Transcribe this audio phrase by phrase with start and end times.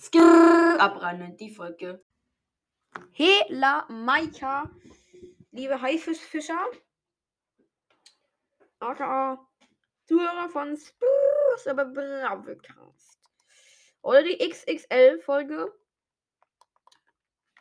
[0.00, 2.02] Skrrr, abrennen, die Folge.
[3.12, 4.70] Hela Maika,
[5.50, 6.70] liebe Haifischfischer,
[8.78, 9.46] aka
[10.06, 13.18] Zuhörer von Spurs, aber Bravecast.
[14.00, 15.70] Oder die XXL-Folge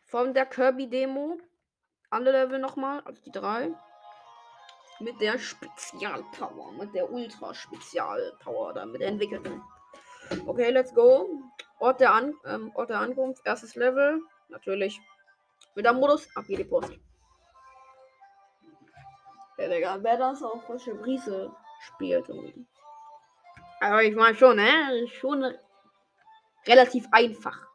[0.06, 1.42] von der Kirby-Demo.
[2.10, 3.76] Alle Level nochmal, also die drei.
[5.02, 9.62] Mit der Spezialpower, mit der Ultra-Spezialpower, damit entwickelten.
[10.48, 11.44] Okay, let's go.
[11.80, 14.22] Ort der, An ähm, Ort der Ankunft, erstes Level.
[14.50, 15.00] Natürlich.
[15.76, 16.92] Mit der Modus, ab geht die Post.
[19.58, 22.28] Ja, Digga, wer das auf frische Brise spielt.
[22.28, 22.66] Irgendwie.
[23.82, 25.08] Aber ich meine schon, ne?
[25.08, 25.54] Schon
[26.66, 27.68] relativ einfach.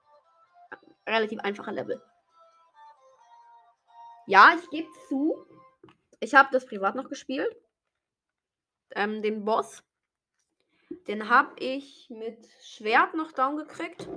[1.07, 2.03] Relativ einfacher Level.
[4.27, 5.47] Ja, ich gebe zu.
[6.21, 7.55] Ich habe das privat noch gespielt.
[8.95, 9.83] Ähm, den Boss.
[11.07, 14.09] Den habe ich mit Schwert noch down gekriegt.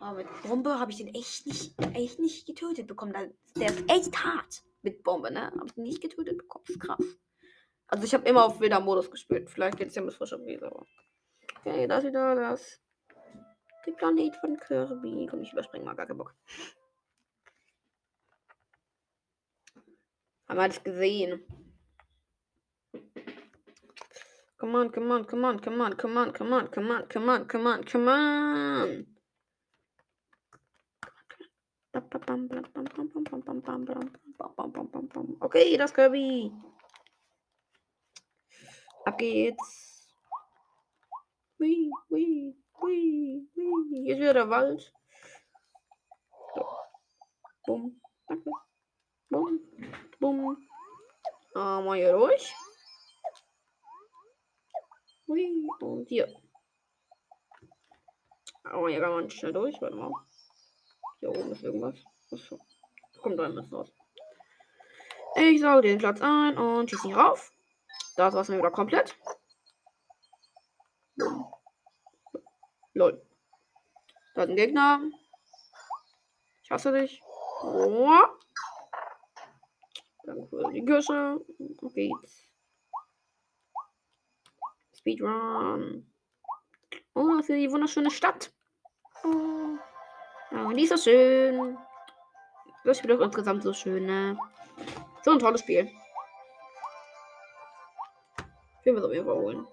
[0.00, 3.14] Aber mit Bombe habe ich den echt nicht, echt nicht getötet bekommen.
[3.56, 5.46] Der ist echt hart mit Bombe, ne?
[5.46, 6.64] Habe ich nicht getötet bekommen.
[6.68, 7.18] Ist krass.
[7.86, 9.48] Also ich habe immer auf wilder Modus gespielt.
[9.50, 10.86] Vielleicht geht es ja mit frischer Brise, aber.
[11.60, 12.80] Okay, das wieder das.
[13.86, 15.26] Der Planet von Kirby.
[15.30, 16.34] Komm, ich überspringen mal gar keinen Bock.
[20.48, 21.42] Haben wir das gesehen?
[24.56, 27.28] Come on, come on, come on, come on, come on, come on, come on, come
[27.28, 29.06] on, come on, come on.
[35.42, 36.52] Okay, das Kirby.
[39.06, 40.14] Ab geht's.
[41.58, 44.02] Hui, hui, hui, hui.
[44.02, 44.92] Hier ist wieder der Wald.
[46.54, 46.66] So.
[47.66, 48.00] Bumm.
[48.26, 48.50] Danke.
[49.30, 49.60] Bumm.
[50.20, 50.56] Bumm.
[51.54, 52.54] Ah, mal hier durch.
[55.26, 55.68] Hui.
[55.80, 56.28] Und hier.
[58.72, 59.80] Oh, hier kann man schnell durch.
[59.80, 60.12] Warte mal.
[61.20, 61.96] Hier oben ist irgendwas.
[62.32, 62.58] Achso.
[63.22, 63.92] Kommt da was raus.
[65.36, 67.52] Ich sauge den Platz ein und schieße ihn rauf.
[68.16, 69.16] Das war's mir wieder komplett.
[72.92, 73.26] Lol.
[74.34, 75.00] Da ist ein Gegner.
[76.62, 77.20] Ich hasse dich.
[77.62, 78.20] Oh.
[80.24, 81.40] Danke für die Küsse.
[81.82, 82.48] Auf geht's.
[85.04, 86.10] Speedrun.
[87.14, 88.50] Oh, für die wunderschöne Stadt.
[89.22, 89.76] Oh.
[90.50, 91.76] Ja, die ist so schön.
[92.84, 94.38] Das Spiel ist insgesamt so schön, ne?
[95.22, 95.90] So ein tolles Spiel.
[98.80, 99.66] Ich will es auf jeden.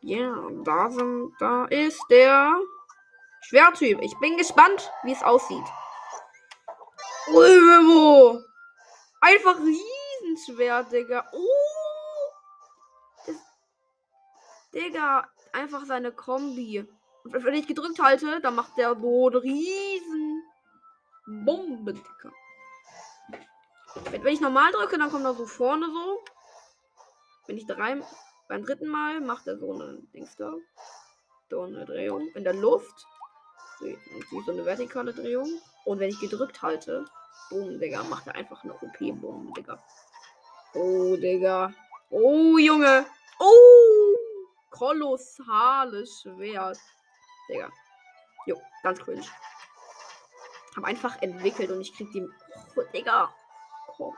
[0.00, 0.34] Ja,
[0.64, 2.56] da sind, da ist der
[3.42, 4.00] Schwertyp.
[4.02, 5.66] Ich bin gespannt, wie es aussieht.
[7.32, 8.40] Ulvemo!
[9.20, 11.28] Einfach Riesenschwert, Digga.
[11.32, 11.77] Oh!
[14.78, 16.86] Digga, einfach seine Kombi.
[17.24, 20.42] Und wenn ich gedrückt halte, dann macht der Boden riesen
[21.26, 22.32] Bombe, Digga.
[24.10, 26.22] Wenn ich normal drücke, dann kommt er so vorne so.
[27.46, 28.00] Wenn ich drei,
[28.46, 30.54] beim dritten Mal macht er so eine Dings da.
[31.50, 33.06] So eine Drehung in der Luft.
[33.80, 35.48] So eine vertikale Drehung.
[35.84, 37.04] Und wenn ich gedrückt halte,
[37.50, 39.82] boom, Digga, macht er einfach eine OP-Boom, Digga.
[40.74, 41.72] Oh, Digga.
[42.10, 43.06] Oh, Junge.
[43.40, 43.87] Oh,
[44.78, 46.78] kolossales Schwert.
[47.48, 47.68] Digga.
[48.46, 49.26] Jo, ganz cringe.
[50.76, 52.26] Hab einfach entwickelt und ich krieg die.
[52.76, 53.34] Oh, Digga.
[53.88, 54.14] Komm.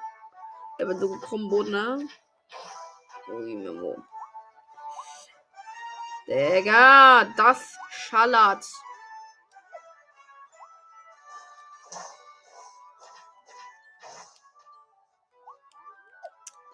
[0.79, 2.07] Der wird so Kombo, ne?
[6.27, 8.65] Digga, das schallert.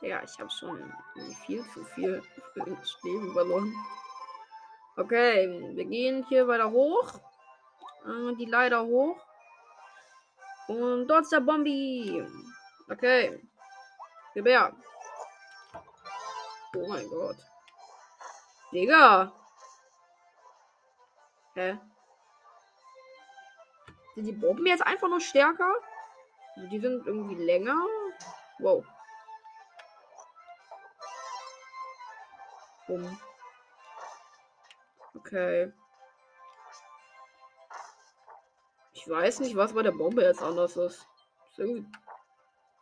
[0.01, 0.93] Digga, ich habe schon
[1.47, 2.23] viel zu viel
[3.03, 3.75] Leben verloren.
[4.97, 7.13] Okay, wir gehen hier weiter hoch.
[8.07, 9.17] Äh, die Leiter hoch.
[10.69, 12.27] Und dort ist der Bombi.
[12.91, 13.41] Okay.
[14.35, 14.73] Gebär.
[16.75, 17.37] Oh mein Gott.
[18.73, 19.33] Digga.
[21.55, 21.79] Hä?
[24.15, 25.73] Sind die Bomben jetzt einfach nur stärker?
[26.71, 27.83] Die sind irgendwie länger.
[28.59, 28.85] Wow.
[32.87, 33.19] Bumm.
[35.15, 35.73] Okay.
[38.93, 41.07] Ich weiß nicht, was bei der Bombe jetzt anders ist.
[41.57, 41.87] ist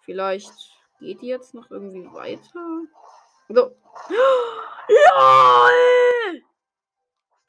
[0.04, 0.52] Vielleicht
[1.00, 2.86] geht die jetzt noch irgendwie weiter.
[3.48, 3.76] So.
[4.88, 6.42] LOL!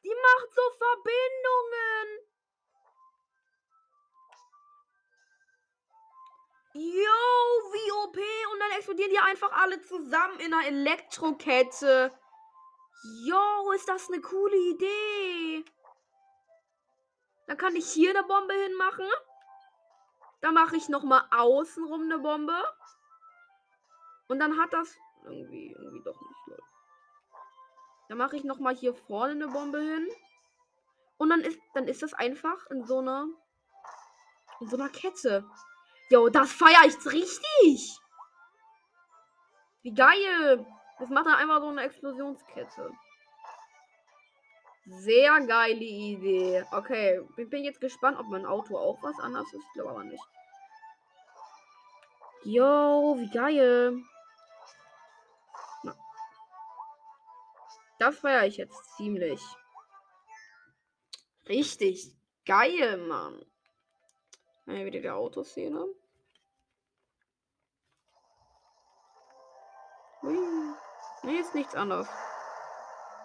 [0.04, 2.06] Die macht so Verbindungen.
[6.74, 7.22] Yo,
[7.72, 8.16] wie OP.
[8.52, 12.12] Und dann explodieren die einfach alle zusammen in einer Elektrokette.
[13.02, 15.64] Jo, ist das eine coole Idee.
[17.46, 19.08] Dann kann ich hier eine Bombe hinmachen.
[20.40, 22.56] Dann mache ich nochmal außenrum eine Bombe.
[24.28, 26.62] Und dann hat das irgendwie, irgendwie doch nicht, Leute.
[28.08, 30.08] Dann mache ich nochmal hier vorne eine Bombe hin.
[31.18, 33.26] Und dann ist, dann ist das einfach in so einer,
[34.60, 35.48] in so einer Kette.
[36.10, 37.98] Jo, das feiere ich richtig.
[39.82, 40.66] Wie geil.
[40.98, 42.92] Das macht dann einfach so eine Explosionskette.
[44.86, 46.64] Sehr geile Idee.
[46.70, 49.64] Okay, bin, bin jetzt gespannt, ob mein Auto auch was anderes ist.
[49.66, 50.22] Ich glaube aber nicht.
[52.44, 54.00] Jo, wie geil.
[55.82, 55.96] Na.
[57.98, 59.42] Das feiere ich jetzt ziemlich.
[61.48, 63.44] Richtig geil, Mann.
[64.66, 65.84] Hier wieder die Autoszene.
[70.22, 70.76] Hui.
[71.26, 72.08] Nee, ist nichts anderes.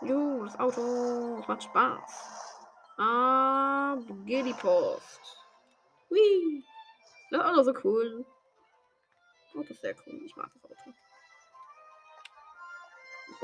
[0.01, 1.37] Jo, das Auto.
[1.37, 2.57] Das macht Spaß.
[2.97, 3.95] Ah,
[4.25, 5.37] die Post.
[6.09, 6.63] Hui.
[7.29, 8.25] Das Auto so cool.
[9.55, 10.19] Auto ist sehr cool.
[10.25, 10.91] Ich mag das Auto.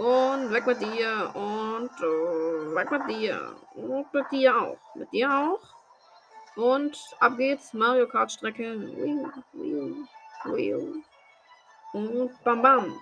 [0.01, 1.31] Und weg mit dir.
[1.35, 3.55] Und uh, weg mit dir.
[3.75, 4.95] Und mit dir auch.
[4.95, 5.61] Mit dir auch.
[6.55, 7.73] Und ab geht's.
[7.73, 8.73] Mario Kart Strecke.
[11.93, 12.99] Und bam bam.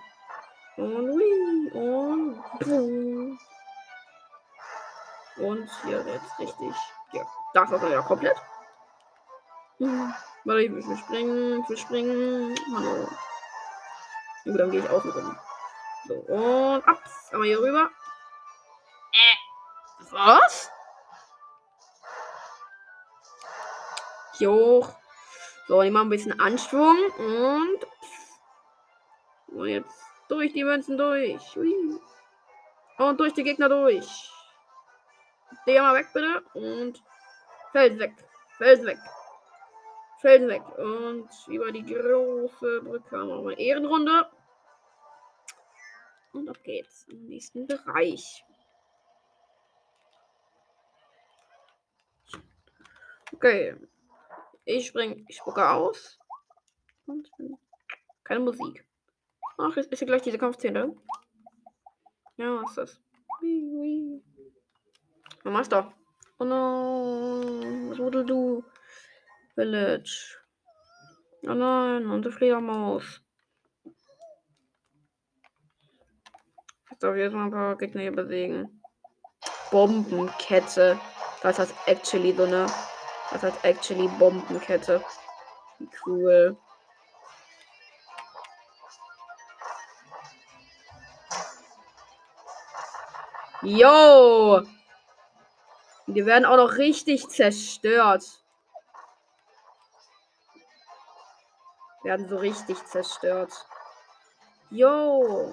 [0.76, 1.70] Und hui.
[1.72, 3.38] Und boom.
[5.38, 6.74] Und hier jetzt richtig.
[7.12, 7.22] Ja,
[7.54, 8.36] das war ja komplett.
[9.78, 10.14] Hm.
[10.44, 12.54] Warte, ich will springen, ich will springen.
[12.74, 13.08] Hallo.
[14.44, 15.38] Ja, gut, dann gehe ich außen rum.
[16.06, 17.02] So, und ab.
[17.32, 17.90] Einmal hier rüber.
[19.12, 20.12] Äh.
[20.12, 20.70] Was?
[24.38, 24.94] Hier hoch.
[25.66, 27.86] So, ich mache ein bisschen Anschwung und.
[29.48, 31.56] Und jetzt durch die Münzen durch.
[32.98, 34.30] Und durch die Gegner durch.
[35.66, 36.42] Der mal weg, bitte.
[36.54, 37.02] Und
[37.72, 38.14] Feld weg.
[38.56, 38.98] Feld weg.
[40.20, 40.62] Feld weg.
[40.78, 44.30] Und über die große Brücke haben wir mal Ehrenrunde.
[46.32, 48.44] Und auf geht's im nächsten Bereich.
[53.32, 53.76] Okay.
[54.64, 56.18] Ich spring, ich spucke aus.
[57.06, 57.30] Und
[58.24, 58.86] keine Musik.
[59.58, 60.94] Ach, jetzt ist hier gleich diese Kampfszene.
[62.36, 63.00] Ja, was ist das?
[63.40, 64.22] Wie, wie.
[65.44, 65.92] Meister.
[66.38, 67.40] Oh no.
[67.88, 68.62] Was wurde du?
[69.54, 70.36] Village.
[71.44, 73.22] Oh nein, unsere Fledermaus.
[76.90, 78.82] Jetzt darf ich jetzt mal ein paar Gegner hier besiegen.
[79.70, 80.98] Bombenkette.
[81.42, 82.66] Das heißt actually so eine.
[83.30, 85.02] Das heißt actually Bombenkette.
[86.04, 86.56] Cool.
[93.66, 94.62] Yo!
[96.06, 98.22] Die werden auch noch richtig zerstört.
[102.04, 103.52] Werden so richtig zerstört.
[104.70, 105.52] Yo!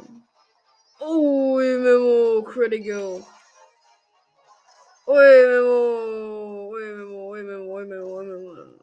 [1.02, 3.26] Ui, Memo, critical.
[5.08, 6.70] Ui, Memo.
[6.70, 8.80] Ui, Memo, ui, Memo, ui, Memo, ui, Memo.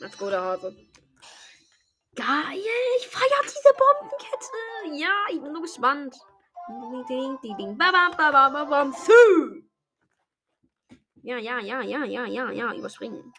[0.00, 0.76] Let's go, der Hase.
[2.16, 2.58] Geil,
[2.98, 5.00] ich feiere diese Bombenkette.
[5.00, 6.16] Ja, ich bin so gespannt.
[11.22, 13.32] Ja, ja, ja, ja, ja, ja, ja, überspringen.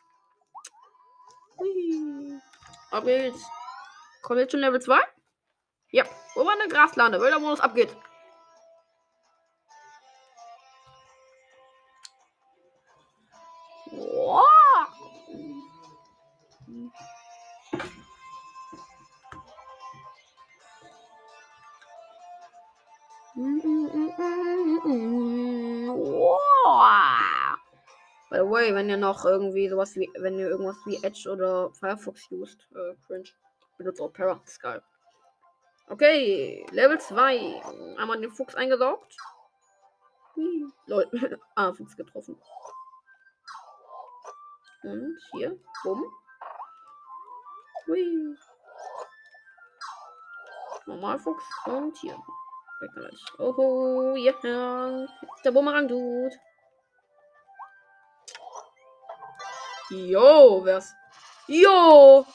[1.58, 2.40] Hui.
[2.92, 3.44] Ab geht's.
[4.22, 5.00] Kommt jetzt schon Level 2?
[5.92, 7.20] Ja, wo war eine Graslande?
[7.20, 7.60] Weil der Modus
[23.34, 23.62] Wow.
[28.30, 31.70] By the way, wenn ihr noch irgendwie sowas wie, wenn ihr irgendwas wie Edge oder
[31.74, 33.30] Firefox used, äh, cringe,
[33.78, 34.82] benutzt Opera, das ist geil.
[35.88, 37.96] Okay, Level 2.
[37.98, 39.16] Einmal den Fuchs eingesaugt.
[40.36, 42.38] Hm, Leute, ah, Fuchs getroffen.
[44.84, 46.04] Und hier, bumm.
[47.88, 48.38] Hui.
[50.86, 52.18] Normal Fuchs und hier.
[52.82, 53.20] Weg damit.
[53.38, 55.08] Oh, ja.
[55.44, 56.34] Der Bumerang tut.
[59.90, 60.94] Jo, was?
[61.48, 62.26] Jo!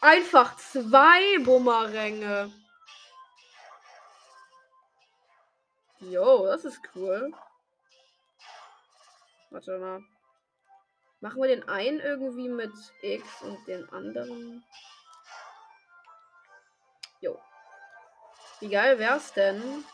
[0.00, 2.50] Einfach zwei Bumeränge.
[6.00, 7.32] Jo, das ist cool.
[9.50, 10.00] Warte mal.
[11.20, 14.64] Machen wir den einen irgendwie mit X und den anderen.
[17.20, 17.40] Jo.
[18.62, 19.84] Wie geil wär's denn,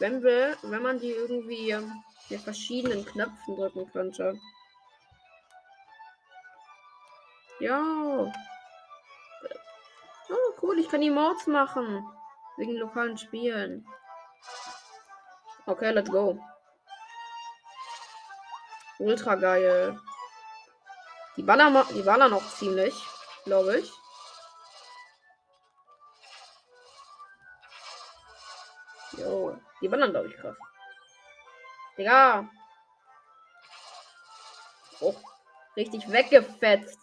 [0.00, 1.74] wenn wir, wenn man die irgendwie
[2.28, 4.38] mit verschiedenen Knöpfen drücken könnte.
[7.58, 7.80] Ja.
[10.28, 12.06] Oh, cool, ich kann Emotes machen.
[12.58, 13.88] Wegen lokalen Spielen.
[15.64, 16.38] Okay, let's go.
[18.98, 19.98] Ultra geil.
[21.38, 22.94] Die ballern, die ballern noch ziemlich,
[23.46, 23.90] glaube ich.
[29.80, 30.56] Die ballern, glaube ich, krass.
[31.96, 32.48] Digga.
[35.00, 35.14] Oh,
[35.76, 36.98] richtig weggefetzt.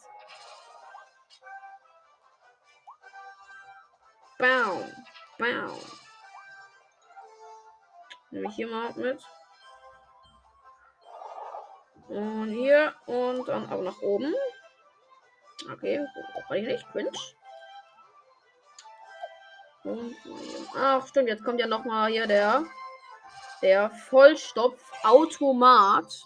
[4.37, 4.91] Bam.
[5.37, 5.79] Bam.
[8.31, 9.23] Nehme ich hier mal mit.
[12.07, 14.33] Und hier und dann aber nach oben.
[15.71, 16.91] Okay, brauche ich nicht.
[16.91, 17.11] Cringe.
[20.75, 22.65] Ach stimmt, jetzt kommt ja noch mal hier der
[23.61, 26.25] der Vollstopf-Automat.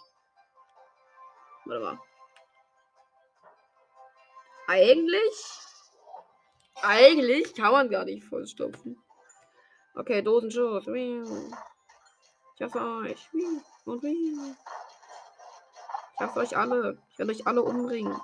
[1.66, 2.00] Warte mal.
[4.68, 5.60] Eigentlich.
[6.82, 9.02] Eigentlich kann man gar nicht vollstopfen.
[9.96, 10.86] Okay, Dosenschuss.
[10.88, 13.30] Ich hasse euch.
[13.86, 14.38] Und wie.
[16.14, 16.98] Ich hasse euch alle.
[17.12, 18.22] Ich werde euch alle umbringen.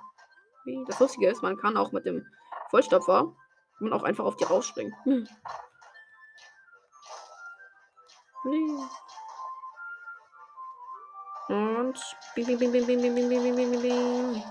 [0.87, 2.27] Das Lustige ist, man kann auch mit dem
[2.69, 3.35] Vollstopfer
[3.81, 4.95] man auch einfach auf die rausspringen.
[5.03, 5.27] Hm.
[11.49, 11.99] Und.
[12.35, 14.43] Bing, bing, bing, bing, bing, bing, bing, bing, bing, bing, bing.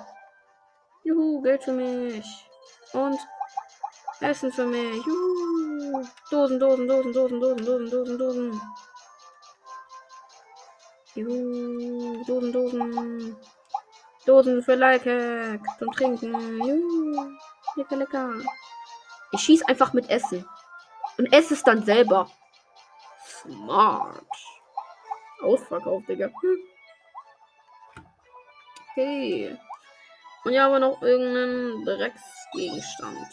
[1.03, 2.49] Juhu, Geld für mich.
[2.93, 3.19] Und
[4.21, 5.05] Essen für mich.
[5.07, 6.05] Juhu.
[6.31, 8.61] Dosen, Dosen, Dosen, Dosen, Dosen, Dosen, Dosen, Dosen.
[11.15, 13.37] Juhu, Dosen, Dosen.
[14.27, 16.63] Dosen für Likehack zum Trinken.
[16.65, 17.31] Juhu.
[17.77, 18.35] Lecker, lecker.
[19.33, 20.49] Ich schieß einfach mit Essen.
[21.19, 22.31] Und esse es dann selber.
[23.25, 24.25] Smart.
[25.43, 26.27] Ausverkauf, Digga.
[26.27, 26.59] Hm.
[28.91, 29.59] Okay.
[30.45, 33.29] Und ja, aber noch irgendeinen Drecksgegenstand.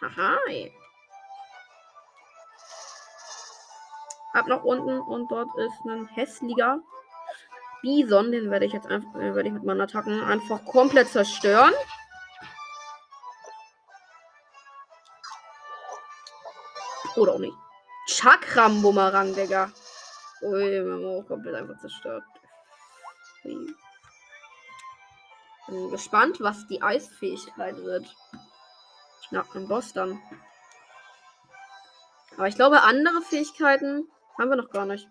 [0.00, 0.38] Haha.
[4.34, 6.80] Ab nach unten und dort ist ein hässlicher
[7.82, 8.30] Bison.
[8.30, 11.72] Den werde ich jetzt einfach, werde ich mit meinen Attacken einfach komplett zerstören.
[17.16, 17.56] Oder auch nicht.
[18.08, 19.70] Chakram-Bumerang, Digga.
[20.42, 22.24] Ui, Memo komplett einfach zerstört.
[23.44, 23.74] Ui.
[25.66, 28.06] Bin gespannt, was die Eisfähigkeit wird.
[29.30, 30.20] Ja, ein Boss dann.
[32.36, 35.06] Aber ich glaube, andere Fähigkeiten haben wir noch gar nicht.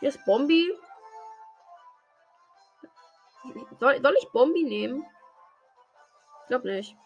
[0.00, 0.70] Hier ist Bombi.
[3.80, 5.04] Soll, soll ich Bombi nehmen?
[6.42, 6.96] Ich glaube nicht.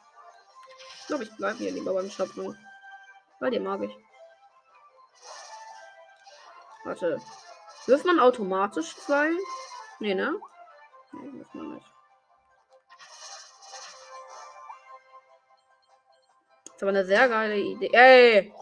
[1.00, 2.58] Ich glaube, ich bleibe hier lieber beim Schöpfen.
[3.40, 3.96] Weil den mag ich.
[6.84, 7.20] Warte.
[7.86, 9.30] Wirft man automatisch zwei?
[10.00, 10.40] Nee, ne?
[11.12, 11.86] Nee, muss man nicht.
[16.64, 17.90] Das ist aber eine sehr geile Idee.
[17.92, 18.54] Ey!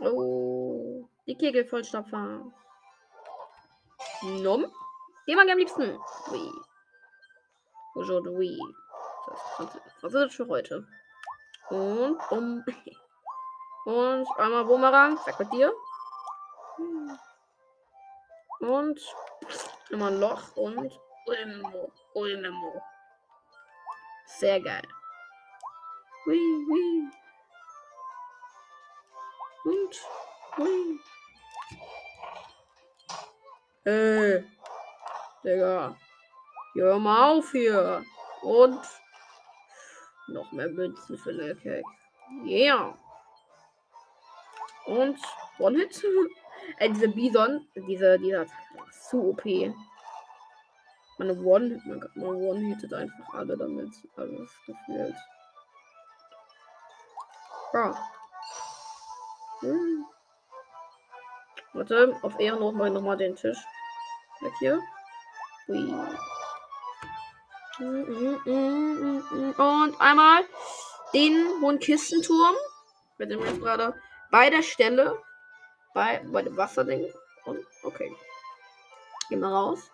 [0.00, 2.44] Oh, die Kegel vollstopfer.
[4.22, 4.72] Nom.
[5.26, 5.98] Den mag ich am liebsten.
[6.30, 6.67] Oui.
[7.98, 8.56] Aujourd'hui.
[10.02, 10.86] Was ist das für heute?
[11.68, 12.64] Und um.
[13.86, 15.18] Und einmal Bumerang.
[15.24, 15.72] Sag mit dir.
[18.60, 19.00] Und
[19.90, 20.92] immer ein Loch und
[21.26, 21.92] Ulmo.
[22.14, 22.82] Ulmo.
[24.26, 24.86] Sehr geil.
[26.24, 26.38] Hui,
[26.68, 27.10] hui.
[29.64, 29.94] Und.
[30.56, 31.00] Hui.
[33.84, 34.44] Äh.
[35.42, 35.96] Digga.
[36.78, 38.04] Hör mal auf hier.
[38.42, 38.80] Und
[40.28, 41.84] noch mehr Münzen für Lelkek.
[42.44, 42.96] Yeah.
[44.86, 45.18] Und
[45.58, 46.04] One-Hit.
[46.78, 48.46] äh, diese Bison, diese, dieser
[49.08, 49.44] zu OP.
[51.18, 53.90] Man One, man, man One-Hittet einfach alle damit.
[54.16, 55.16] Alles gefühlt.
[57.74, 57.98] Ja.
[59.62, 60.06] Hm.
[61.72, 63.58] Warte, auf Ehrenhof mache ich nochmal den Tisch.
[64.40, 64.80] Weg hier.
[65.66, 65.92] Ui.
[67.78, 68.34] Und
[70.00, 70.44] einmal
[71.14, 72.56] den hohen Kistenturm.
[73.18, 73.94] Mit dem jetzt gerade
[74.30, 75.22] bei der Stelle.
[75.94, 77.12] Bei, bei dem Wasserding.
[77.44, 78.14] Und okay.
[79.28, 79.90] Gehen wir raus.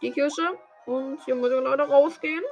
[0.00, 0.58] Die Kirche.
[0.86, 2.44] Und hier muss ich leider rausgehen.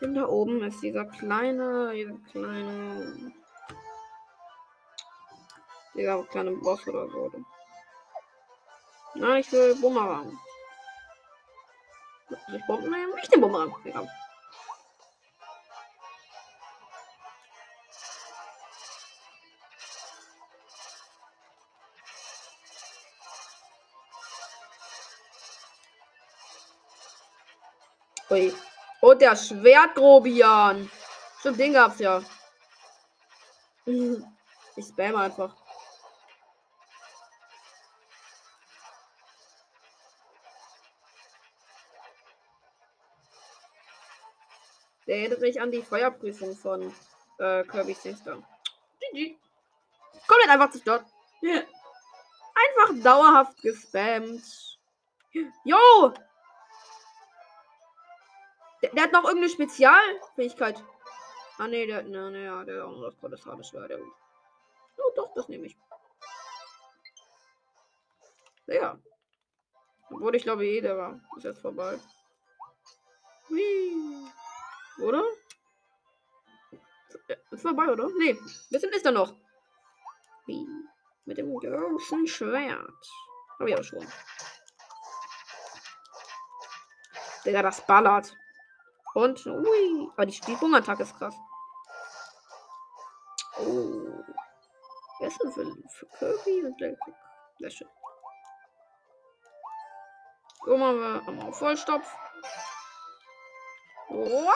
[0.00, 3.32] Und da oben ist dieser kleine, dieser kleine,
[5.94, 7.32] dieser kleine Boss oder so.
[9.18, 10.38] Na, ich will Bumerang.
[12.28, 13.14] Soll ich Bomben nehmen?
[13.22, 13.74] Ich nehme Bumerang.
[13.84, 14.06] Ja.
[28.28, 28.52] Ui.
[29.00, 30.90] Und der Schwertgrobian.
[31.40, 32.22] Stimmt, den gab's ja.
[34.78, 35.54] Ich spam einfach.
[45.06, 46.92] Der erinnert mich an die Feuerprüfung von
[47.38, 48.38] äh, Kirby Singstar.
[49.00, 49.36] GG.
[50.26, 51.04] Komplett einfach zerstört.
[51.42, 54.42] Einfach dauerhaft gespammt.
[55.64, 56.12] Jo!
[58.82, 60.82] Der, der, hat noch irgendeine Spezialfähigkeit.
[61.58, 63.90] Ah ne, der, ne, ne, ja, der hat auch noch das kolossale Schwert.
[63.90, 65.76] Der, oh doch, das nehme ich.
[68.66, 68.98] Ja.
[70.10, 71.20] Obwohl ich glaube eh, der war.
[71.36, 71.98] Ist jetzt vorbei.
[73.48, 74.30] Hui.
[74.98, 75.24] Oder?
[77.50, 78.08] Ist vorbei, oder?
[78.18, 78.38] Nee,
[78.70, 79.34] bisschen ist er noch.
[80.46, 80.66] Wie?
[81.24, 83.08] Mit dem großen Schwert.
[83.58, 84.06] Hab ich auch schon.
[87.44, 88.36] Digga, das ballert.
[89.14, 90.08] Und, ui.
[90.12, 91.34] Aber die Sprungattacke ist krass.
[93.58, 94.22] Oh.
[95.18, 95.50] Wer ist für,
[95.88, 97.14] für Kirby und Blackrock?
[97.58, 97.88] Sehr schön.
[100.66, 102.14] So machen wir einmal Vollstopf.
[104.08, 104.52] Oh.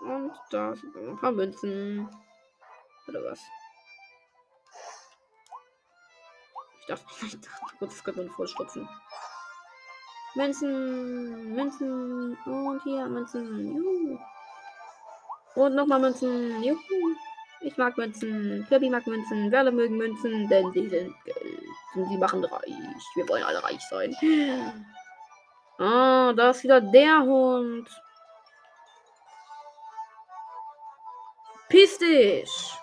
[0.00, 2.08] Und da sind ein paar Münzen.
[3.08, 3.40] Oder was?
[6.80, 8.88] Ich dachte, ich dachte kurz, das könnte man vollstopfen.
[10.34, 13.76] Münzen, Münzen und hier Münzen.
[13.76, 14.18] Juhu.
[15.54, 16.62] Und nochmal Münzen.
[16.62, 17.16] Juhu.
[17.60, 18.64] Ich mag Münzen.
[18.68, 19.50] Kirby mag Münzen.
[19.50, 21.62] Wir alle mögen Münzen, denn sie sind Geld.
[21.94, 23.04] Und sie machen reich.
[23.16, 24.14] Wir wollen alle reich sein.
[25.78, 27.88] Ah, da ist wieder der Hund.
[31.68, 32.78] Piss dich!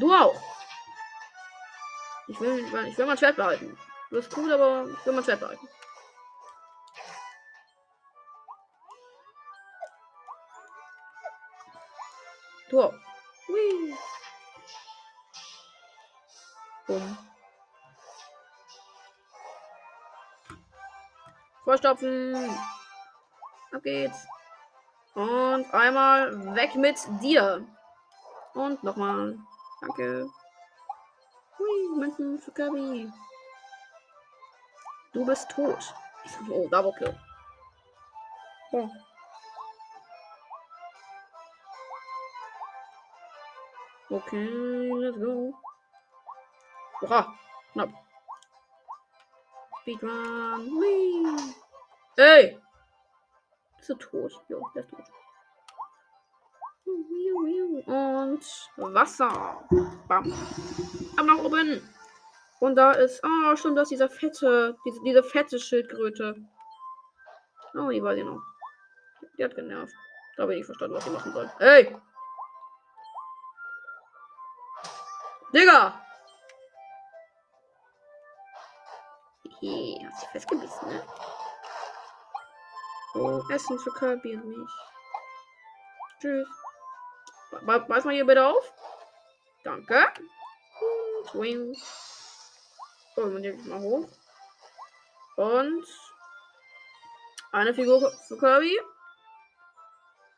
[0.00, 0.40] Du auch.
[2.28, 3.78] Ich will, ich will mein Schwert behalten.
[4.10, 5.68] Du bist cool, aber ich will mein Schwert behalten.
[12.70, 12.94] Du auch.
[13.46, 13.94] Hui.
[16.86, 17.18] Bumm.
[21.64, 22.58] Vorstopfen.
[23.72, 24.26] Ab geht's.
[25.14, 27.64] Und einmal weg mit dir.
[28.54, 29.38] Und nochmal.
[29.80, 30.28] Danke.
[31.58, 33.12] Hui, Münzen für Kirby.
[35.12, 35.94] Du bist tot.
[36.50, 37.18] Oh, Double Kill.
[38.72, 38.90] Ja.
[44.10, 45.54] Okay, let's go.
[47.02, 47.34] Oha,
[47.72, 47.90] knapp.
[49.82, 50.70] Speedrun.
[50.70, 51.54] Hui.
[52.16, 52.63] Ey!
[53.86, 54.32] Bist du tot?
[54.48, 55.04] Jo, der ist tot.
[58.76, 59.68] Und Wasser.
[60.08, 60.32] Bam.
[61.18, 61.86] Ab nach oben.
[62.60, 63.22] Und da ist.
[63.22, 64.74] Oh, schon das dieser fette.
[64.86, 66.34] Diese, diese fette Schildkröte.
[67.74, 68.40] Oh, die war die noch.
[69.36, 69.92] Die hat genervt.
[70.38, 71.50] Da habe ich verstanden, was sie machen soll.
[71.58, 71.94] Hey!
[75.52, 76.00] Digga!
[79.60, 81.02] Hey, hat sich festgebissen, ne?
[83.14, 84.70] Oh, Essen für Kirby und mich.
[86.20, 86.48] Tschüss.
[87.64, 88.72] Pass mal hier bitte auf.
[89.62, 90.12] Danke.
[91.30, 91.74] Swing.
[93.14, 94.08] So, dann nehme ich mal hoch.
[95.36, 95.86] Und
[97.52, 98.80] eine Figur für Kirby.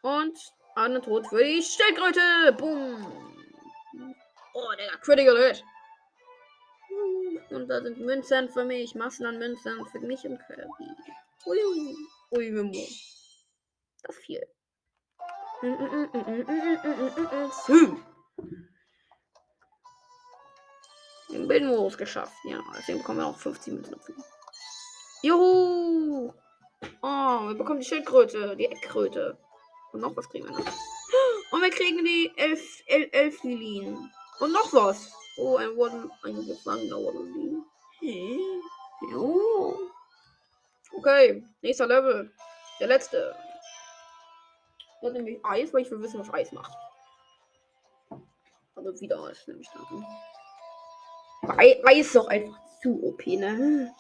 [0.03, 0.39] Und
[0.75, 2.53] eine Tod für die Stellkröte.
[2.59, 3.35] Boom.
[4.53, 5.65] Oh, der Critical Hit.
[7.51, 8.95] Und da sind Münzen für mich.
[8.95, 10.69] Massen an Münzen für mich und Kirby.
[11.47, 11.97] Ui.
[12.31, 12.87] Ui, Mimo.
[14.03, 14.47] Das viel.
[21.31, 22.37] Den Bildmodus geschafft.
[22.45, 23.97] Ja, deswegen bekommen wir auch 50 Münzen
[25.23, 26.33] Juhu!
[27.03, 29.39] Oh, wir bekommen die Schildkröte, die Eckkröte.
[29.93, 30.67] Und noch was kriegen wir noch.
[31.53, 34.12] Und wir kriegen die Elf, Elf, Elf Lilien.
[34.41, 35.12] Und noch was.
[35.39, 37.62] Oh, ein Waddle, ein gefangener Waddle.
[37.99, 38.39] Hey.
[39.11, 39.86] Jo.
[40.96, 42.30] Okay, nächster Level.
[42.80, 43.35] Der letzte.
[45.02, 46.72] Das nämlich Eis, weil ich will wissen, was Eis macht.
[48.74, 50.06] Also wieder Eis, nämlich dann.
[51.59, 53.94] Eis ist doch einfach zu OP, ne?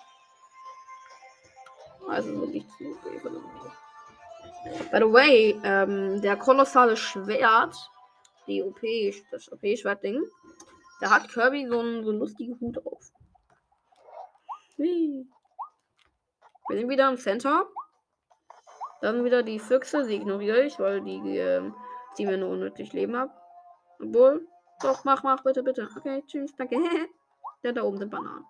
[2.08, 3.04] Also wirklich zu OP.
[4.90, 7.76] By the way, ähm, der kolossale Schwert,
[8.46, 8.80] die OP,
[9.30, 10.22] das OP-Schwert-Ding,
[11.00, 13.12] da hat Kirby so einen so lustigen Hut auf.
[14.76, 15.26] Wie?
[16.68, 17.66] Wir sind wieder im Center.
[19.00, 21.70] Dann wieder die Füchse, sie ignoriere ich, weil die äh,
[22.14, 23.30] ziehen mir nur unnötig Leben ab.
[24.00, 24.46] Obwohl,
[24.82, 25.88] doch, mach, mach, bitte, bitte.
[25.96, 26.76] Okay, tschüss, danke.
[27.62, 28.44] Der da oben sind Bananen.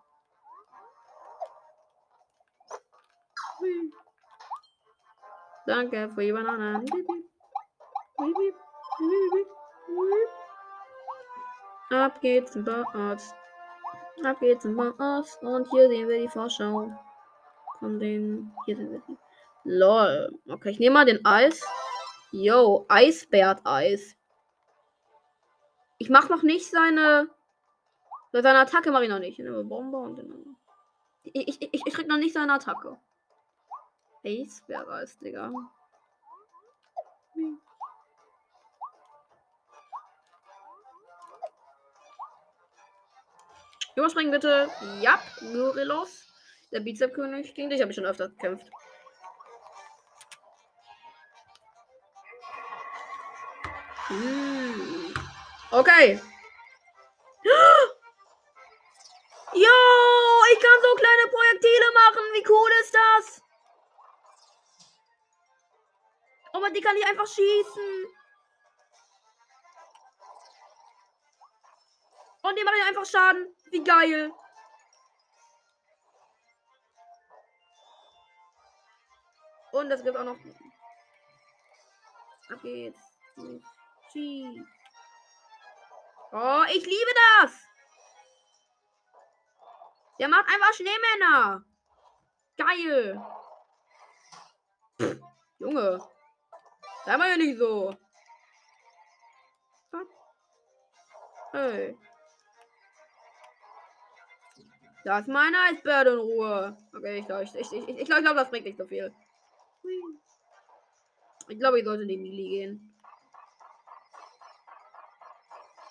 [5.67, 6.87] Danke für die Bananen.
[11.91, 13.35] Ab geht's zum Bauarzt.
[14.25, 15.43] Ab geht's zum Bauarzt.
[15.43, 16.91] Und hier sehen wir die Vorschau.
[17.81, 18.53] Von den.
[18.65, 19.03] Hier sehen wir.
[19.65, 20.39] Lol.
[20.49, 21.63] Okay, ich nehme mal den Eis.
[22.33, 24.17] Yo, Eisbärt-Eis.
[25.99, 27.29] Ich mach noch nicht seine.
[28.33, 29.39] Seine Attacke mache ich noch nicht.
[29.39, 30.57] Ich nehme Bombe und dann.
[31.25, 32.99] Ich, ich, ich, krieg noch nicht seine Attacke.
[34.25, 35.53] Eisbär-Eis, Digga.
[43.97, 44.69] Überspringen bitte.
[45.01, 46.26] Ja, Gorillos.
[46.77, 47.55] Der Bizep-König.
[47.55, 48.71] Gegen dich habe ich schon öfter gekämpft.
[54.09, 55.15] Hm.
[55.71, 56.21] Okay.
[59.55, 59.79] Jo,
[60.53, 62.25] ich kann so kleine Projektile machen.
[62.35, 63.43] Wie cool ist das?
[66.53, 68.07] Aber die kann ich einfach schießen.
[72.43, 73.57] Und die machen einfach Schaden.
[73.71, 74.31] Wie geil.
[79.87, 80.37] Und das gibt auch noch.
[82.51, 82.99] Ab geht's.
[86.33, 87.53] Oh, ich liebe das.
[90.19, 91.65] Der macht einfach Schneemänner.
[92.59, 93.25] Geil.
[95.01, 95.21] Pff,
[95.61, 96.01] Junge.
[97.05, 97.97] Sei mal ja nicht so.
[101.53, 101.97] Hey.
[105.05, 106.77] Lass meine Eisbär in Ruhe.
[106.93, 109.15] Okay, ich glaube, ich, ich, ich, ich glaub, das bringt nicht so viel.
[111.49, 112.95] Ich glaube, ich sollte in die Mili gehen.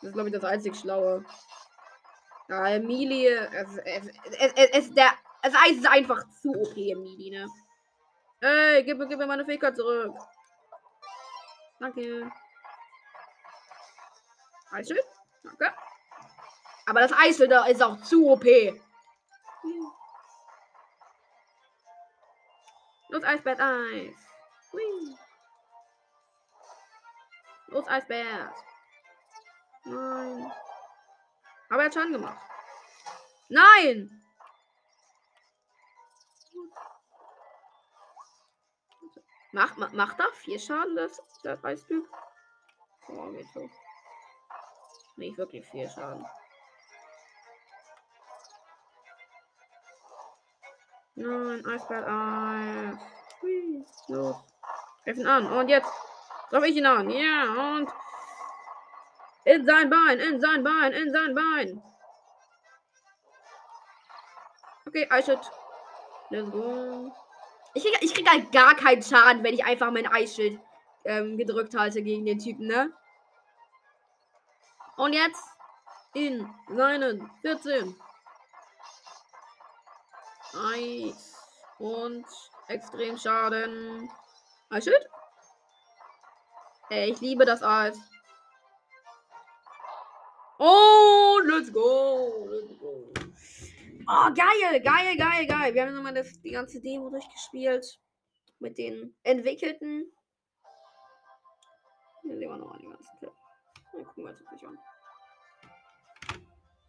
[0.02, 1.26] Das ist, glaube ich, das einzig Schlaue.
[2.50, 4.08] Ja, Mili, es, es,
[4.40, 7.48] es, es, es, der, Eis ist einfach zu OP im Mili, ne?
[8.42, 10.14] Ey, gib mir, gib mir meine Fähigkeit zurück.
[11.80, 12.32] Danke.
[14.72, 15.04] Eisschild?
[15.44, 15.74] Danke.
[16.86, 18.46] Aber das Eisschild da ist auch zu OP.
[23.16, 24.14] Los, Eisbär, Eis.
[24.74, 25.18] Hui.
[27.68, 28.54] Los, Eisbär.
[29.86, 30.52] Nein.
[31.70, 32.46] Aber er hat schon gemacht.
[33.48, 34.22] Nein!
[39.54, 42.06] Macht, macht, macht er vier Schaden, das, das Eistyp?
[43.08, 43.70] Oh, geht so.
[45.16, 46.26] Nicht wirklich viel Schaden.
[51.16, 53.00] Nein, Eisbär Eis.
[53.42, 54.36] Hui, los.
[55.04, 55.52] Greif ihn an.
[55.52, 55.90] Und jetzt
[56.50, 57.10] treffe ich ihn an.
[57.10, 57.90] Ja, und.
[59.46, 61.84] In sein Bein, in sein Bein, in sein Bein.
[64.88, 65.52] Okay, Eisschild.
[66.30, 67.14] Let's go.
[67.76, 70.60] Ich krieg, ich krieg halt gar keinen Schaden, wenn ich einfach mein Eisschild
[71.04, 72.92] ähm, gedrückt halte gegen den Typen, ne?
[74.98, 75.44] Und jetzt
[76.14, 77.96] in seinen 14.
[80.56, 81.36] Eis.
[81.80, 82.26] Und
[82.68, 84.10] extrem Schaden.
[84.70, 85.08] Eisschild?
[86.90, 87.98] Ey, ich liebe das Eis.
[90.58, 92.48] Oh, let's go.
[92.50, 93.12] Let's go.
[94.08, 95.74] Oh, geil, geil, geil, geil.
[95.74, 98.00] Wir haben nochmal das, die ganze Demo durchgespielt.
[98.60, 100.12] Mit den entwickelten.
[102.22, 103.34] Hier sehen wir nochmal die ganzen Clip.
[103.92, 104.80] Gucken wir uns an.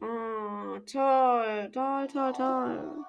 [0.01, 3.05] Oh, toll, toll, toll, toll.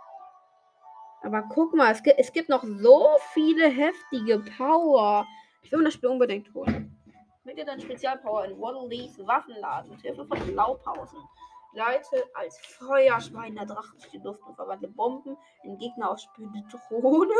[1.24, 5.26] Aber guck mal, es gibt, es gibt noch so viele heftige Power.
[5.64, 6.98] Ich will mir das Spiel unbedingt holen.
[7.44, 11.20] Mit deinen Spezialpower in Waddleys Waffenladen mit Hilfe von Blaupausen.
[11.74, 16.64] Leite als Feuerschwein der Drachen durch die Luft und verwandle Bomben in Gegner aus spürende
[16.70, 17.30] Drohnen.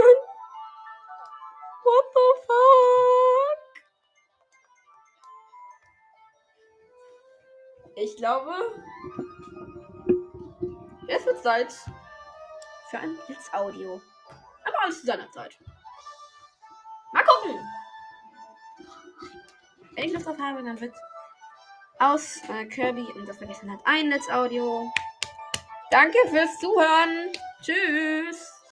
[1.84, 3.58] What the fuck?
[7.96, 8.54] Ich glaube,
[11.08, 11.74] es wird Zeit
[12.90, 14.02] für ein Blitzaudio.
[14.66, 15.58] Aber alles zu seiner Zeit.
[17.14, 17.60] Mal gucken.
[19.96, 20.96] Wenn ich Lust drauf habe, dann wird
[22.00, 24.92] aus äh, Kirby und das vergessen hat ein Netzaudio.
[25.90, 27.32] Danke fürs Zuhören.
[27.62, 28.57] Tschüss.